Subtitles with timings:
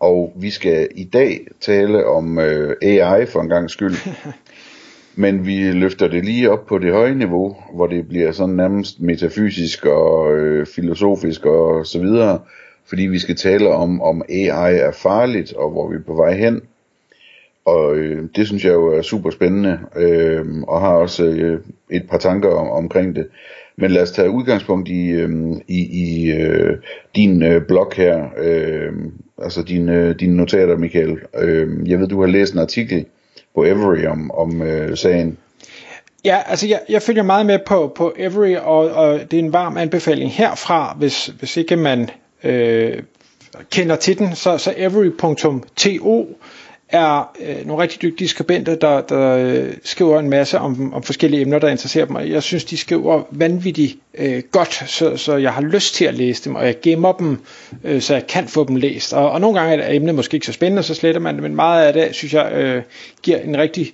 [0.00, 3.94] og vi skal i dag tale om øh, AI for en gang skyld.
[5.22, 9.00] Men vi løfter det lige op på det høje niveau, hvor det bliver sådan nærmest
[9.00, 12.40] metafysisk og øh, filosofisk og så videre,
[12.86, 16.34] fordi vi skal tale om, om AI er farligt, og hvor vi er på vej
[16.34, 16.62] hen.
[17.64, 22.08] Og øh, det synes jeg jo er super spændende, øh, og har også øh, et
[22.10, 23.28] par tanker om, omkring det.
[23.80, 25.30] Men lad os tage udgangspunkt i, øh,
[25.68, 26.76] i, i øh,
[27.16, 28.92] din øh, blog her, øh,
[29.42, 31.18] altså dine, øh, dine notater, Michael.
[31.38, 33.06] Øh, jeg ved, du har læst en artikel
[33.54, 35.38] på Every om, om øh, sagen.
[36.24, 39.52] Ja, altså jeg, jeg følger meget med på, på Every, og, og det er en
[39.52, 42.10] varm anbefaling herfra, hvis, hvis ikke man
[42.44, 43.02] øh,
[43.70, 46.38] kender til den, så, så every.to
[46.92, 51.40] er øh, nogle rigtig dygtige skribenter, der, der øh, skriver en masse om, om forskellige
[51.42, 52.16] emner, der interesserer dem.
[52.16, 56.44] Jeg synes, de skriver vanvittigt øh, godt, så, så jeg har lyst til at læse
[56.44, 57.38] dem, og jeg gemmer dem,
[57.84, 59.12] øh, så jeg kan få dem læst.
[59.12, 61.54] Og, og nogle gange er emnet måske ikke så spændende, så sletter man det, men
[61.54, 62.82] meget af det, synes jeg, øh,
[63.22, 63.92] giver en rigtig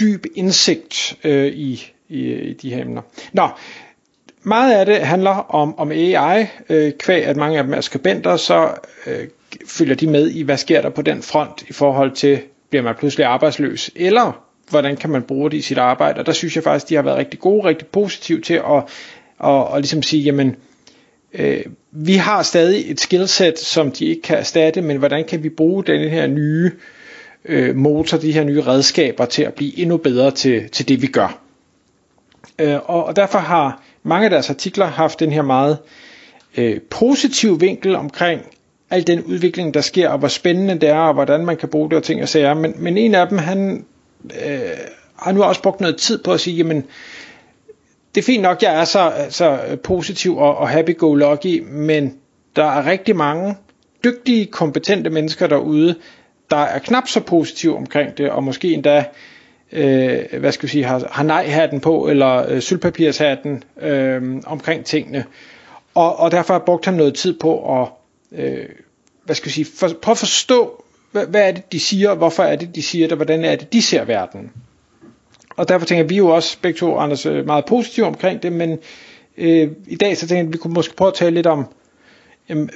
[0.00, 3.02] dyb indsigt øh, i, i, i de her emner.
[3.32, 3.48] Nå,
[4.42, 8.36] meget af det handler om, om AI, øh, kvæg at mange af dem er skribenter,
[8.36, 8.70] så
[9.06, 9.24] øh,
[9.66, 12.40] følger de med i, hvad sker der på den front i forhold til,
[12.70, 16.32] bliver man pludselig arbejdsløs, eller hvordan kan man bruge det i sit arbejde, og der
[16.32, 18.82] synes jeg faktisk, de har været rigtig gode, rigtig positive til at,
[19.44, 20.56] at, at ligesom sige, jamen,
[21.32, 21.60] øh,
[21.92, 25.84] vi har stadig et skillset, som de ikke kan erstatte, men hvordan kan vi bruge
[25.84, 26.70] den her nye
[27.44, 31.06] øh, motor, de her nye redskaber til at blive endnu bedre til, til det, vi
[31.06, 31.40] gør.
[32.58, 35.78] Øh, og, og derfor har mange af deres artikler haft den her meget
[36.56, 38.40] øh, positive vinkel omkring
[38.90, 41.90] al den udvikling, der sker, og hvor spændende det er, og hvordan man kan bruge
[41.90, 42.54] det og ting og sager.
[42.54, 43.84] Men, men en af dem, han
[44.24, 44.60] øh,
[45.16, 46.84] har nu også brugt noget tid på at sige, jamen,
[48.14, 52.14] det er fint nok, jeg er så, så positiv og, og happy-go-lucky, men
[52.56, 53.56] der er rigtig mange
[54.04, 55.94] dygtige, kompetente mennesker derude,
[56.50, 59.04] der er knap så positive omkring det, og måske endda
[59.72, 65.24] øh, hvad skal vi sige, har, har nej-hatten på, eller øh, sølvpapirshatten øh, omkring tingene.
[65.94, 67.88] Og, og derfor har jeg brugt ham noget tid på at
[68.36, 68.68] øh,
[69.24, 72.42] hvad skal jeg sige, for, prøv at forstå, hvad, hvad er det, de siger, hvorfor
[72.42, 74.50] er det, de siger det, hvordan er det, de ser verden.
[75.56, 78.42] Og derfor tænker jeg, vi er jo også begge to, Anders, øh, meget positive omkring
[78.42, 78.78] det, men
[79.38, 81.64] øh, i dag så tænker jeg, at vi kunne måske prøve at tale lidt om,
[82.48, 82.70] jamen,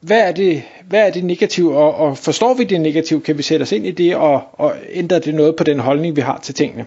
[0.00, 3.42] hvad, er det, hvad er det negative, og, og forstår vi det negative, kan vi
[3.42, 6.40] sætte os ind i det, og, og ændre det noget på den holdning, vi har
[6.42, 6.86] til tingene.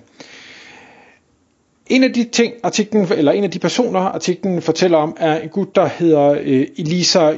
[1.87, 5.49] En af de ting, artiklen, eller en af de personer, artiklen fortæller om, er en
[5.49, 7.31] gut, der hedder øh, Elisa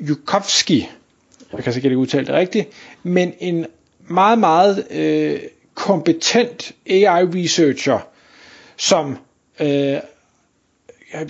[0.00, 0.88] Jukovski.
[1.52, 2.68] Jeg kan sikkert ikke udtale det rigtigt,
[3.02, 3.66] men en
[4.08, 5.40] meget, meget øh,
[5.74, 7.98] kompetent AI-researcher,
[8.76, 9.18] som
[9.60, 9.96] øh,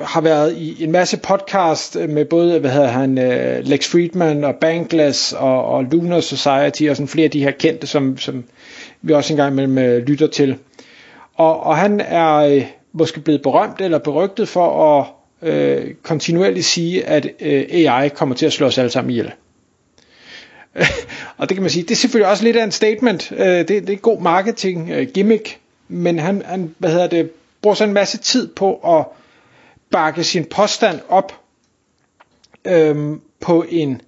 [0.01, 4.55] har været i en masse podcast med både hvad hedder han, øh, Lex Friedman og
[4.61, 8.45] Bankless og, og Lunar Society og sådan flere af de her kendte, som, som
[9.03, 10.57] vi også engang imellem øh, lytter til.
[11.35, 15.07] Og, og han er øh, måske blevet berømt eller berygtet for at
[15.43, 19.33] øh, kontinuerligt sige, at øh, AI kommer til at slå os alle sammen ihjel.
[21.39, 23.33] og det kan man sige, det er selvfølgelig også lidt af en statement.
[23.33, 25.59] Øh, det, det er god marketing øh, gimmick,
[25.89, 27.31] men han, han hvad hedder det,
[27.63, 29.07] bruger så en masse tid på at
[29.91, 31.41] bakke sin påstand op
[32.65, 34.01] øh, på en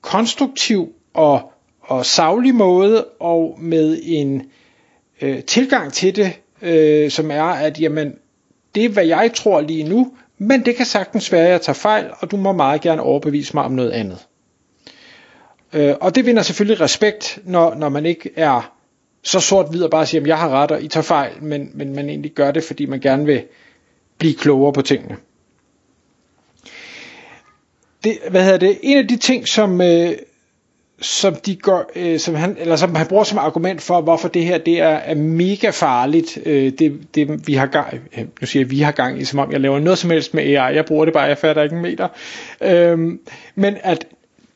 [0.00, 4.42] konstruktiv og, og savlig måde, og med en
[5.20, 8.14] øh, tilgang til det, øh, som er, at jamen,
[8.74, 10.12] det er, hvad jeg tror lige nu,
[10.42, 13.54] men det kan sagtens være, at jeg tager fejl, og du må meget gerne overbevise
[13.54, 14.18] mig om noget andet.
[15.72, 18.72] Øh, og det vinder selvfølgelig respekt, når, når man ikke er
[19.22, 21.94] så sort-hvid og bare siger, at jeg har ret, og I tager fejl, men, men
[21.94, 23.44] man egentlig gør det, fordi man gerne vil
[24.18, 25.16] blive klogere på tingene.
[28.04, 28.78] Det, hvad hedder det?
[28.82, 30.12] En af de ting, som, øh,
[31.02, 34.44] som de går, øh, som han, eller som han bruger som argument for, hvorfor det
[34.44, 38.62] her det er, er mega farligt, øh, det, det vi har gang, øh, nu siger
[38.64, 40.84] jeg, vi har gang i, som om jeg laver noget som helst med AI, jeg
[40.84, 42.08] bruger det bare, jeg fatter ikke en meter,
[42.60, 42.98] øh,
[43.54, 44.06] men at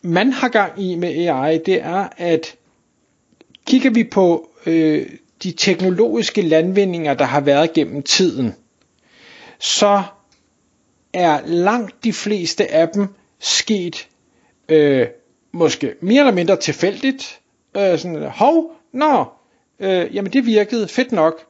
[0.03, 2.55] man har gang i med AI, det er, at
[3.67, 5.07] kigger vi på øh,
[5.43, 8.55] de teknologiske landvindinger, der har været gennem tiden,
[9.59, 10.03] så
[11.13, 13.09] er langt de fleste af dem
[13.41, 14.09] sket
[14.69, 15.07] øh,
[15.57, 17.41] måske mere eller mindre tilfældigt.
[17.77, 19.25] Øh, sådan, hov, nå,
[19.81, 21.41] øh, jamen det virkede, fedt nok.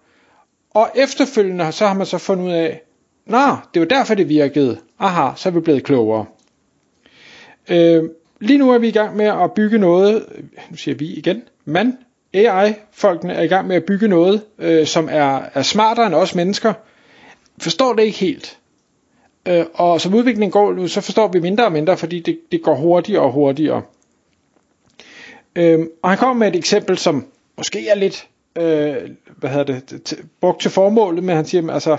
[0.71, 2.83] Og efterfølgende så har man så fundet ud af,
[3.27, 4.79] nå, det var derfor det virkede.
[4.99, 6.27] Aha, så er vi blevet klogere.
[7.69, 8.05] Øh,
[8.41, 11.43] lige nu er vi i gang med at bygge noget, øh, nu siger vi igen,
[11.65, 11.99] men
[12.35, 16.35] AI-folkene er i gang med at bygge noget, øh, som er, er smartere end os
[16.35, 16.73] mennesker.
[17.59, 18.59] Forstår det ikke helt.
[19.49, 22.63] Øh, og som udviklingen går nu, så forstår vi mindre og mindre, fordi det, det
[22.63, 23.83] går hurtigere og hurtigere.
[25.57, 27.25] Øhm, og han kommer med et eksempel, som
[27.57, 28.95] måske er lidt øh,
[29.37, 31.97] hvad hedder det, t- brugt til formålet, men han siger, altså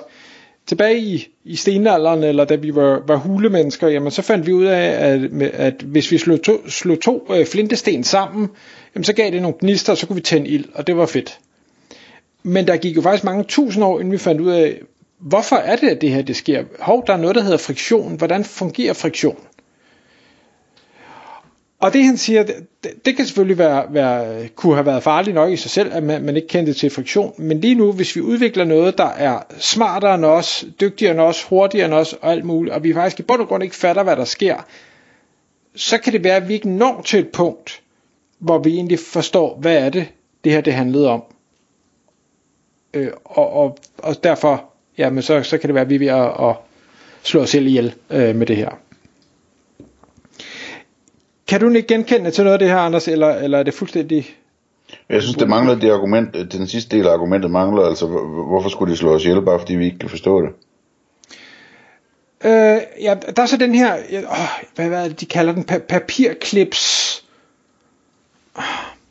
[0.67, 4.65] tilbage i, i stenalderen, eller da vi var, var hulemennesker, jamen så fandt vi ud
[4.65, 8.49] af, at, at hvis vi slog to, slog to øh, flintesten sammen,
[8.95, 11.05] jamen så gav det nogle gnister, og så kunne vi tænde ild, og det var
[11.05, 11.39] fedt.
[12.43, 14.81] Men der gik jo faktisk mange tusind år, inden vi fandt ud af,
[15.19, 16.63] hvorfor er det, at det her det sker?
[16.79, 18.15] Hov, der er noget, der hedder friktion.
[18.17, 19.37] Hvordan fungerer friktion?
[21.79, 22.67] Og det han siger, det,
[23.05, 26.23] det kan selvfølgelig være, være, kunne have været farligt nok i sig selv, at man,
[26.23, 27.33] man ikke kendte til friktion.
[27.37, 31.43] Men lige nu, hvis vi udvikler noget, der er smartere end os, dygtigere end os,
[31.43, 34.03] hurtigere end os og alt muligt, og vi faktisk i bund og grund ikke fatter,
[34.03, 34.65] hvad der sker,
[35.75, 37.81] så kan det være, at vi ikke når til et punkt,
[38.39, 40.07] hvor vi egentlig forstår, hvad er det,
[40.43, 41.23] det her det handlede om.
[42.93, 44.65] Øh, og, og, og derfor,
[44.97, 46.55] jamen så, så kan det være, at vi er ved at, at
[47.23, 48.69] slå os selv ihjel øh, med det her.
[51.47, 54.35] Kan du ikke genkende til noget af det her, Anders, eller, eller er det fuldstændig...
[55.09, 58.07] Jeg synes, det mangler det argument, den sidste del af argumentet mangler, altså
[58.47, 60.49] hvorfor skulle de slå os ihjel, bare fordi vi ikke kan forstå det?
[62.45, 64.23] Øh, ja, der er så den her, øh,
[64.75, 67.13] hvad, hvad er det, de kalder den, pa- papirklips.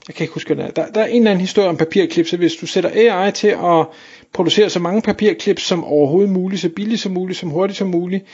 [0.09, 2.37] Jeg kan ikke huske, hvad der, der er en eller anden historie om papirklips, så
[2.37, 3.87] hvis du sætter AI til at
[4.33, 8.25] producere så mange papirklips som overhovedet muligt, så billigt som muligt, som hurtigt som muligt,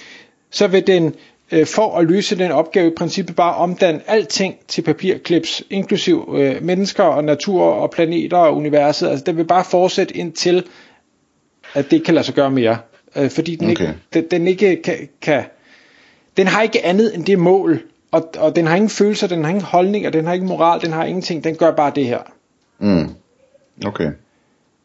[0.51, 1.15] så vil den
[1.53, 6.63] øh, for at løse den opgave i princippet bare omdanne alting til papirklips, inklusiv øh,
[6.63, 9.09] mennesker og natur og planeter og universet.
[9.09, 10.65] Altså den vil bare fortsætte indtil,
[11.75, 12.79] at det ikke kan lade sig gøre mere.
[13.17, 13.85] Øh, fordi den, okay.
[13.85, 15.45] ikke, den, den ikke kan, kan,
[16.37, 19.49] den har ikke andet end det mål, og, og den har ingen følelser, den har
[19.49, 22.19] ingen holdning, og den har ingen moral, den har ingenting, den gør bare det her.
[22.79, 23.09] Mm.
[23.87, 24.11] Okay.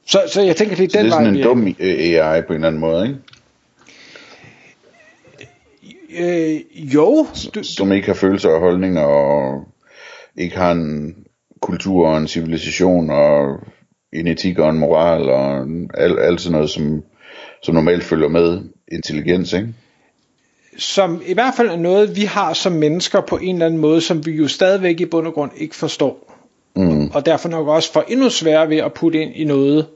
[0.05, 2.41] Så, så jeg tænker, det er så den det er sådan vej, en dum AI
[2.41, 3.19] på en eller anden måde, ikke?
[6.19, 6.61] Øh,
[6.95, 7.27] jo.
[7.55, 9.63] Du, som ikke har følelser og holdninger, og
[10.37, 11.15] ikke har en
[11.61, 13.59] kultur og en civilisation, og
[14.13, 17.03] en etik og en moral, og alt, alt sådan noget, som,
[17.63, 18.61] som normalt følger med
[18.91, 19.73] intelligens, ikke?
[20.77, 24.01] Som i hvert fald er noget, vi har som mennesker på en eller anden måde,
[24.01, 26.33] som vi jo stadigvæk i bund og grund ikke forstår.
[26.75, 27.07] Mm.
[27.07, 29.87] Og derfor nok også får endnu sværere ved at putte ind i noget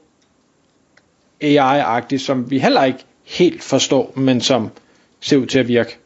[1.42, 4.68] AI-agtigt, som vi heller ikke helt forstår, men som
[5.20, 5.98] ser ud til at virke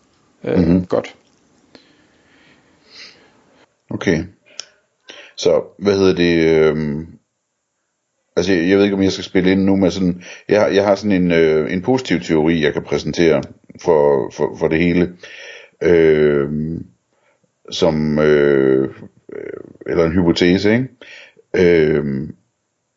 [0.47, 0.87] øh, mm-hmm.
[0.87, 1.17] godt.
[3.91, 4.25] Okay.
[5.37, 6.37] Så, hvad hedder det?
[6.45, 7.07] Øh,
[8.37, 10.23] altså, jeg ved ikke, om jeg skal spille ind nu med sådan...
[10.49, 13.43] Jeg, har, jeg har sådan en, øh, en positiv teori, jeg kan præsentere
[13.83, 15.17] for, for, for det hele.
[15.83, 16.81] Øhm, øh,
[17.71, 18.19] som...
[18.19, 18.95] Øh,
[19.87, 20.89] eller en hypotese, ikke?
[21.57, 22.29] Øh,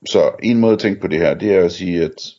[0.05, 2.33] så en måde at tænke på det her, det er at sige, at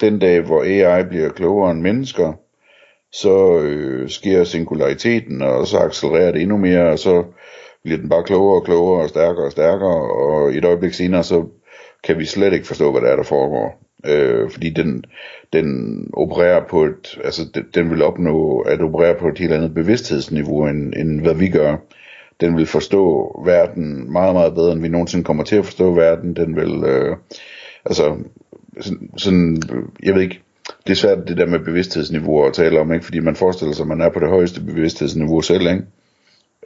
[0.00, 2.32] den dag, hvor AI bliver klogere end mennesker,
[3.12, 7.24] så øh, sker singulariteten, og så accelererer det endnu mere, og så
[7.82, 11.44] bliver den bare klogere og klogere og stærkere og stærkere, og et øjeblik senere, så
[12.04, 13.82] kan vi slet ikke forstå, hvad der er, der foregår.
[14.06, 15.04] Øh, fordi den,
[15.52, 19.74] den opererer på et, altså den, den vil opnå at operere på et helt andet
[19.74, 21.76] bevidsthedsniveau, end, end hvad vi gør.
[22.40, 26.36] Den vil forstå verden meget, meget bedre, end vi nogensinde kommer til at forstå verden.
[26.36, 27.16] Den vil, øh,
[27.84, 28.16] altså,
[28.80, 29.62] sådan, sådan,
[30.02, 30.42] jeg ved ikke,
[30.86, 33.04] det er svært det der med bevidsthedsniveauer at tale om, ikke?
[33.04, 35.84] fordi man forestiller sig, at man er på det højeste bevidsthedsniveau selv, ikke?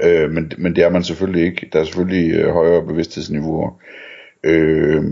[0.02, 1.68] Øh, men, men det er man selvfølgelig ikke.
[1.72, 3.80] Der er selvfølgelig øh, højere bevidsthedsniveauer.
[4.44, 5.04] Øh,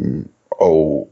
[0.51, 1.11] og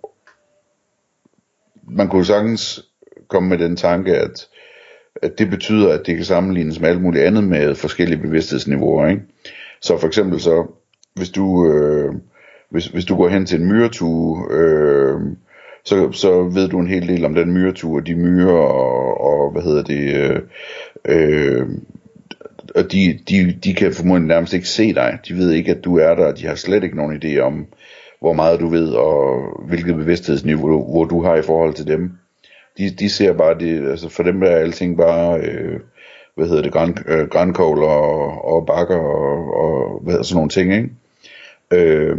[1.89, 2.85] man kunne sagtens
[3.29, 4.49] komme med den tanke, at,
[5.23, 9.09] at det betyder, at det kan sammenlignes med alt muligt andet med forskellige bevidsthedsniveauer.
[9.09, 9.23] Ikke?
[9.81, 10.67] Så for eksempel så,
[11.15, 12.15] hvis du, øh,
[12.71, 15.21] hvis, hvis du går hen til en myretue, øh,
[15.85, 19.63] så, så ved du en hel del om den myretur, de myrer og, og hvad
[19.63, 20.41] hedder det, øh,
[21.05, 21.67] øh,
[22.75, 25.19] og de, de, de kan formodentlig nærmest ikke se dig.
[25.29, 27.67] De ved ikke, at du er der, og de har slet ikke nogen idé om,
[28.21, 32.13] hvor meget du ved, og hvilket bevidsthedsniveau hvor du har i forhold til dem.
[32.79, 35.81] De, de ser bare det, altså for dem er alting bare, øh,
[36.35, 40.75] hvad hedder det, gran, øh, og, og bakker og, og hvad hedder sådan nogle ting,
[40.75, 40.91] ikke?
[41.73, 42.17] Øh,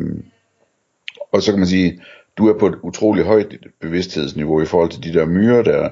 [1.32, 2.02] og så kan man sige,
[2.38, 5.90] du er på et utroligt højt bevidsthedsniveau i forhold til de der myrer der.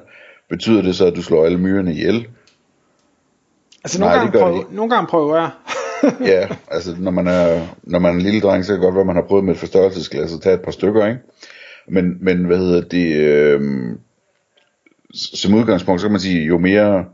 [0.48, 2.26] Betyder det så, at du slår alle myrerne ihjel?
[3.84, 5.50] Altså nogle, Nej, gange, prøver, nogle gange prøver jeg.
[6.32, 8.94] ja, altså når man, er, når man er en lille dreng, så kan det godt
[8.94, 11.20] være, at man har prøvet med et forstørrelsesglas og tage et par stykker, ikke?
[11.88, 13.60] Men, men hvad hedder det, øh,
[15.14, 17.04] som udgangspunkt, så kan man sige, jo mere,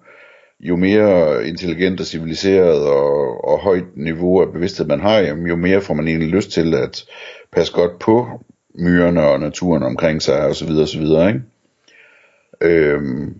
[0.60, 5.80] jo mere intelligent og civiliseret og, og højt niveau af bevidsthed man har, jo mere
[5.80, 7.04] får man egentlig lyst til at
[7.52, 8.40] passe godt på
[8.78, 11.42] myrerne og naturen omkring sig og så videre og så videre, ikke?
[12.60, 13.34] Øhm,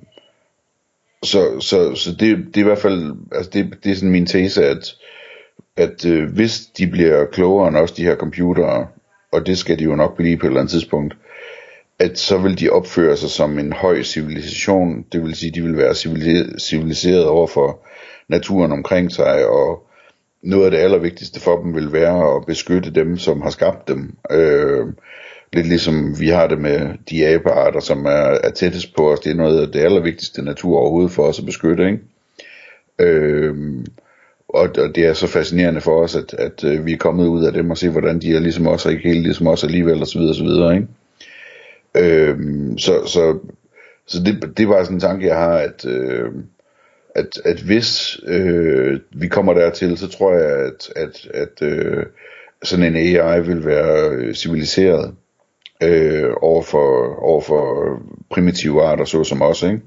[1.22, 4.26] så, så, så det, det er i hvert fald, altså det, det er sådan min
[4.26, 4.94] tese, at,
[5.76, 8.86] at øh, hvis de bliver klogere end også de her computere,
[9.32, 11.16] og det skal de jo nok blive på et eller andet tidspunkt,
[11.98, 15.76] at så vil de opføre sig som en høj civilisation, det vil sige, de vil
[15.76, 15.94] være
[16.58, 17.86] civiliseret over for
[18.28, 19.88] naturen omkring sig, og
[20.42, 24.16] noget af det allervigtigste for dem vil være at beskytte dem, som har skabt dem.
[24.30, 24.86] Øh,
[25.52, 29.20] lidt ligesom vi har det med de abearter, som er, er tættest på os.
[29.20, 31.86] Det er noget af det allervigtigste natur overhovedet for os at beskytte.
[31.86, 31.98] Ikke?
[32.98, 33.86] Øhm,
[34.48, 37.44] og, og det er så fascinerende for os, at, at, at vi er kommet ud
[37.44, 40.00] af dem og se, hvordan de er ligesom os, og ikke helt ligesom os alligevel,
[40.00, 40.88] og så videre, og så videre, ikke?
[41.96, 43.38] Øhm, så så,
[44.06, 46.32] så det, det var sådan en tanke, jeg har, at, øh,
[47.14, 52.06] at, at hvis øh, vi kommer dertil, så tror jeg, at, at, at øh,
[52.62, 55.14] sådan en AI vil være øh, civiliseret
[55.82, 57.92] øh, over, for, over for
[58.30, 59.80] primitive arter, såsom os, ikke?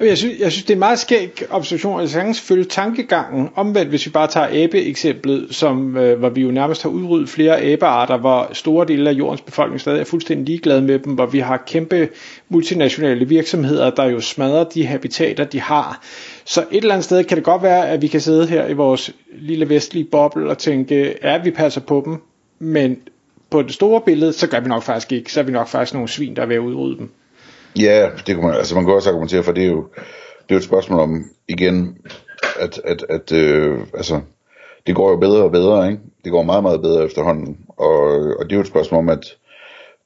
[0.00, 3.48] Jeg synes, jeg synes, det er en meget skæg observation, at jeg kan selvfølgelig tankegangen,
[3.54, 7.62] omvendt hvis vi bare tager abe-eksemplet, som, øh, hvor vi jo nærmest har udryddet flere
[7.62, 11.38] abearter, hvor store dele af jordens befolkning stadig er fuldstændig ligeglade med dem, hvor vi
[11.38, 12.08] har kæmpe
[12.48, 16.00] multinationale virksomheder, der jo smadrer de habitater, de har.
[16.44, 18.72] Så et eller andet sted kan det godt være, at vi kan sidde her i
[18.72, 22.16] vores lille vestlige boble og tænke, ja, vi passer på dem,
[22.58, 22.98] men
[23.50, 25.32] på det store billede, så gør vi nok faktisk ikke.
[25.32, 27.10] Så er vi nok faktisk nogle svin, der er ved at udrydde dem.
[27.78, 30.54] Ja, det kunne man, altså man kan også argumentere for, det er jo, det er
[30.54, 31.98] jo et spørgsmål om, igen,
[32.60, 34.20] at, at, at øh, altså,
[34.86, 36.02] det går jo bedre og bedre, ikke?
[36.24, 38.02] Det går meget, meget bedre efterhånden, og,
[38.38, 39.36] og det er jo et spørgsmål om, at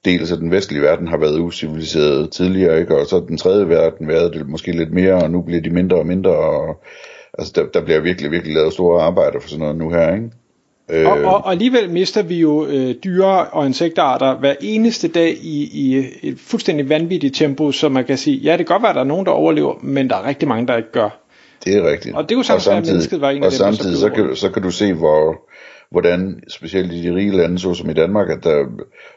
[0.04, 2.96] dels at den vestlige verden har været usiviliseret tidligere, ikke?
[2.96, 5.96] Og så den tredje verden været det måske lidt mere, og nu bliver de mindre
[5.96, 6.84] og mindre, og
[7.38, 10.30] altså der, der bliver virkelig, virkelig lavet store arbejder for sådan noget nu her, ikke?
[10.92, 11.06] Øh.
[11.06, 15.70] Og, og, og alligevel mister vi jo øh, dyre og insektarter hver eneste dag i,
[15.72, 18.94] i et fuldstændig vanvittigt tempo, så man kan sige, ja, det kan godt være, at
[18.94, 21.20] der er nogen, der overlever, men der er rigtig mange, der ikke gør.
[21.64, 22.16] Det er rigtigt.
[22.16, 24.36] Og det er jo sådan, at mennesket var en af og dem, samtidig, så, kan,
[24.36, 25.48] så kan du se, hvor,
[25.90, 28.64] hvordan, specielt i de rige lande, såsom i Danmark, at der,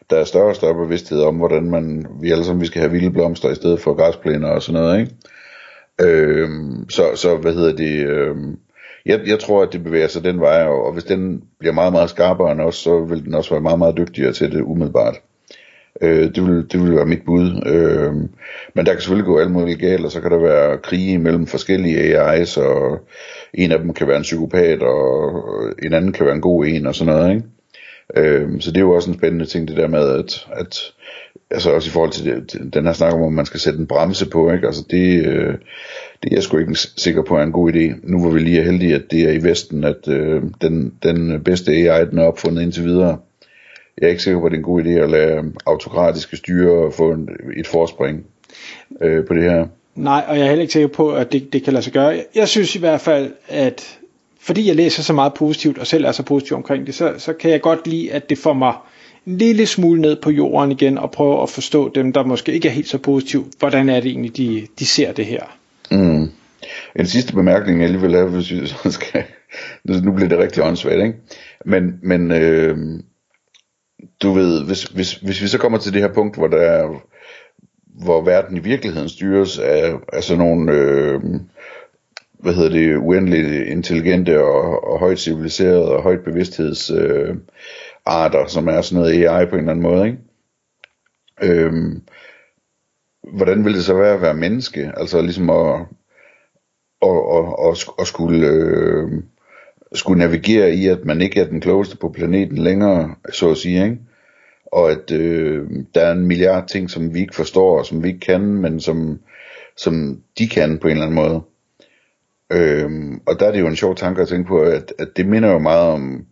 [0.10, 2.92] der er større og større bevidsthed om, hvordan man, vi alle sammen vi skal have
[2.92, 5.12] vilde blomster i stedet for græsplæner og sådan noget, ikke?
[6.02, 8.58] Øhm, så, så, hvad hedder det, øhm,
[9.06, 11.94] jeg, jeg tror, at det bevæger sig den vej, og, og hvis den bliver meget,
[11.94, 15.22] meget skarpere end os, så vil den også være meget, meget dygtigere til det umiddelbart.
[16.02, 17.64] Øh, det, vil, det vil være mit bud.
[17.66, 18.14] Øh,
[18.74, 21.48] men der kan selvfølgelig gå alt muligt galt, og så kan der være krige mellem
[21.48, 23.00] forskellige AI's, og
[23.54, 25.44] en af dem kan være en psykopat, og
[25.84, 27.36] en anden kan være en god en, og sådan noget.
[27.36, 27.48] Ikke?
[28.18, 30.94] Øh, så det er jo også en spændende ting, det der med, at, at
[31.52, 33.88] altså også i forhold til, det, den her snak om, at man skal sætte en
[33.88, 34.68] bremse på, ikke?
[34.68, 35.54] Altså det, øh,
[36.24, 38.12] det er jeg sgu ikke sikker på er en god idé.
[38.12, 41.72] Nu var vi lige heldige, at det er i Vesten, at øh, den, den bedste
[41.72, 43.18] AI, den er opfundet indtil videre.
[43.98, 46.92] Jeg er ikke sikker på, at det er en god idé at lade autokratiske styre
[46.92, 48.26] få en, et forspring
[49.02, 49.68] øh, på det her.
[49.96, 52.24] Nej, og jeg er heller ikke sikker på, at det, det kan lade sig gøre.
[52.36, 54.00] Jeg synes i hvert fald, at
[54.44, 57.34] fordi jeg læser så meget positivt, og selv er så positiv omkring det, så, så
[57.34, 58.74] kan jeg godt lide, at det får mig
[59.28, 62.68] en lille smule ned på jorden igen, og prøve at forstå dem, der måske ikke
[62.68, 63.46] er helt så positive.
[63.60, 65.44] Hvordan er det egentlig, de, de ser det her?
[65.92, 66.30] Mm.
[66.96, 69.24] En sidste bemærkning, jeg lige vil have, hvis vi så skal,
[70.04, 71.16] nu bliver det rigtig åndssvagt, ikke?
[71.66, 72.78] Men, men øh,
[74.22, 77.02] du ved, hvis, hvis, hvis vi så kommer til det her punkt, hvor der er,
[78.04, 81.22] hvor verden i virkeligheden styres af, af sådan nogle, øh,
[82.44, 87.36] hvad hedder det, uendeligt intelligente og, og højt civiliserede og højt bevidstheds øh,
[88.06, 90.18] arter, som er sådan noget AI på en eller anden måde, ikke?
[91.42, 92.02] Øhm,
[93.34, 94.92] hvordan vil det så være at være menneske?
[94.98, 95.80] Altså ligesom at,
[97.02, 99.12] at, at, at, at skulle, øh,
[99.94, 103.84] skulle navigere i, at man ikke er den klogeste på planeten længere, så at sige,
[103.84, 103.98] ikke?
[104.66, 108.08] Og at øh, der er en milliard ting, som vi ikke forstår, og som vi
[108.08, 109.20] ikke kan, men som,
[109.78, 111.42] som de kan på en eller anden måde.
[112.52, 115.26] Øhm, og der er det jo en sjov tanke at tænke på, at, at det
[115.26, 116.26] minder jo meget om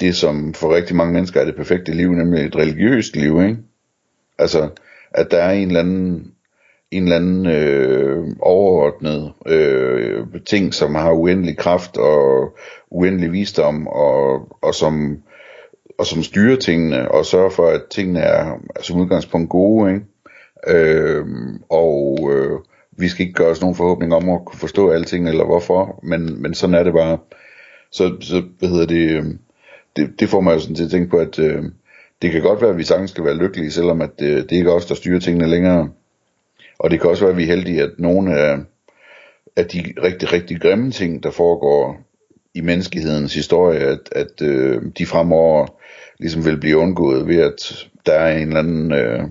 [0.00, 3.58] det, som for rigtig mange mennesker er det perfekte liv, nemlig et religiøst liv, ikke?
[4.38, 4.68] Altså,
[5.10, 6.32] at der er en eller anden,
[6.90, 12.56] en eller anden øh, overordnet øh, ting, som har uendelig kraft og
[12.90, 15.22] uendelig visdom, og, og, som,
[15.98, 20.06] og som styrer tingene, og sørger for, at tingene er som udgangspunkt gode, ikke?
[20.68, 21.26] Øh,
[21.70, 22.58] og øh,
[22.98, 26.42] vi skal ikke gøre os nogen forhåbning om at kunne forstå alting, eller hvorfor, men,
[26.42, 27.18] men sådan er det bare.
[27.90, 29.24] Så, så hvad hedder det, øh,
[29.96, 31.64] det, det får mig jo sådan til at tænke på, at øh,
[32.22, 34.70] det kan godt være, at vi sagtens skal være lykkelige, selvom at, øh, det ikke
[34.70, 35.90] er os, der styrer tingene længere.
[36.78, 38.58] Og det kan også være, at vi er heldige, at nogle af,
[39.56, 42.00] af de rigtig, rigtig grimme ting, der foregår
[42.54, 45.66] i menneskehedens historie, at, at øh, de fremover
[46.18, 49.22] ligesom vil blive undgået ved, at der er en eller anden, øh,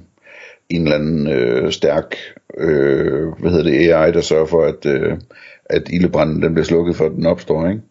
[0.70, 2.16] en eller anden øh, stærk
[2.58, 5.18] øh, hvad hedder det, AI, der sørger for, at, øh,
[5.66, 7.70] at ildebranden den bliver slukket, for at den opstår.
[7.70, 7.82] Ikke?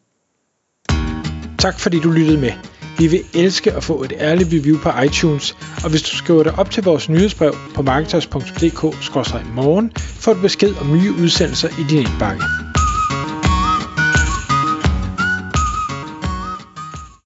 [1.58, 2.52] Tak fordi du lyttede med.
[2.98, 6.58] Vi vil elske at få et ærligt review på iTunes, og hvis du skriver dig
[6.58, 12.42] op til vores nyhedsbrev på marketers.dk-morgen, får du besked om nye udsendelser i din indbakke.